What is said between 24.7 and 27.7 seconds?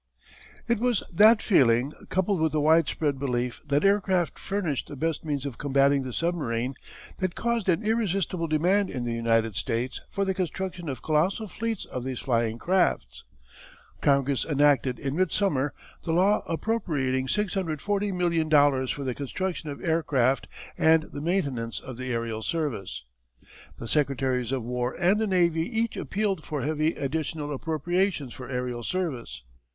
and the Navy each appealed for heavy additional